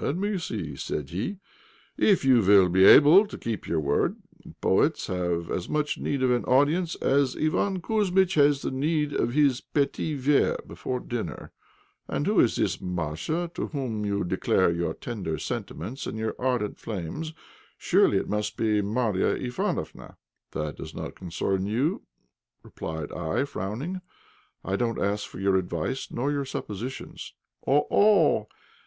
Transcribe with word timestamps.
"Let 0.00 0.16
us 0.16 0.44
see," 0.44 0.74
said 0.76 1.10
he, 1.10 1.36
"if 1.98 2.24
you 2.24 2.40
will 2.40 2.70
be 2.70 2.86
able 2.86 3.26
to 3.26 3.36
keep 3.36 3.66
your 3.66 3.80
word; 3.80 4.16
poets 4.62 5.08
have 5.08 5.50
as 5.50 5.68
much 5.68 5.98
need 5.98 6.22
of 6.22 6.30
an 6.30 6.44
audience 6.46 6.94
as 7.02 7.36
Iván 7.36 7.82
Kouzmitch 7.82 8.32
has 8.36 8.64
need 8.64 9.12
of 9.12 9.34
his 9.34 9.60
'petit 9.60 10.14
verre' 10.14 10.56
before 10.66 10.98
dinner. 10.98 11.52
And 12.08 12.26
who 12.26 12.40
is 12.40 12.56
this 12.56 12.80
Masha 12.80 13.50
to 13.52 13.66
whom 13.66 14.06
you 14.06 14.24
declare 14.24 14.70
your 14.70 14.94
tender 14.94 15.36
sentiments 15.36 16.06
and 16.06 16.16
your 16.16 16.34
ardent 16.38 16.78
flame? 16.78 17.24
Surely 17.76 18.16
it 18.16 18.30
must 18.30 18.56
be 18.56 18.80
Marya 18.80 19.36
Ivánofna?" 19.38 20.16
"That 20.52 20.78
does 20.78 20.94
not 20.94 21.16
concern 21.16 21.66
you," 21.66 22.00
replied 22.62 23.12
I, 23.12 23.44
frowning; 23.44 24.00
"I 24.64 24.76
don't 24.76 24.98
ask 24.98 25.28
for 25.28 25.38
your 25.38 25.56
advice 25.58 26.10
nor 26.10 26.32
your 26.32 26.46
suppositions." 26.46 27.34
"Oh! 27.66 27.86
oh! 27.90 28.48